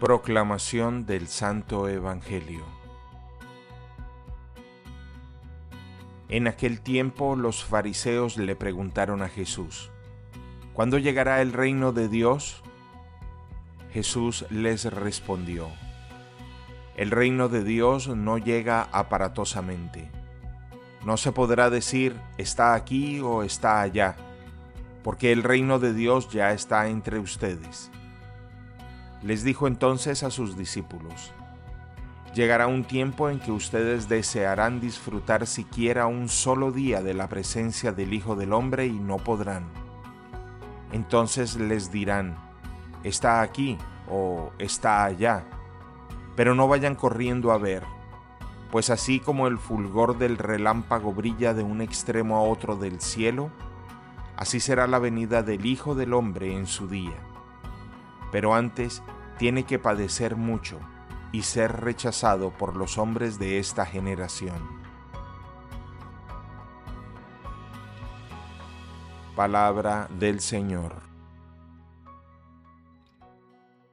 [0.00, 2.66] Proclamación del Santo Evangelio
[6.28, 9.90] En aquel tiempo los fariseos le preguntaron a Jesús,
[10.74, 12.62] ¿Cuándo llegará el reino de Dios?
[13.90, 15.70] Jesús les respondió,
[16.98, 20.10] El reino de Dios no llega aparatosamente.
[21.06, 24.14] No se podrá decir está aquí o está allá,
[25.02, 27.90] porque el reino de Dios ya está entre ustedes.
[29.22, 31.32] Les dijo entonces a sus discípulos,
[32.36, 37.92] Llegará un tiempo en que ustedes desearán disfrutar siquiera un solo día de la presencia
[37.92, 39.64] del Hijo del Hombre y no podrán.
[40.92, 42.36] Entonces les dirán,
[43.04, 43.78] está aquí
[44.10, 45.46] o está allá,
[46.36, 47.84] pero no vayan corriendo a ver,
[48.70, 53.50] pues así como el fulgor del relámpago brilla de un extremo a otro del cielo,
[54.36, 57.16] así será la venida del Hijo del Hombre en su día.
[58.30, 59.02] Pero antes
[59.38, 60.78] tiene que padecer mucho
[61.32, 64.58] y ser rechazado por los hombres de esta generación.
[69.34, 71.15] Palabra del Señor.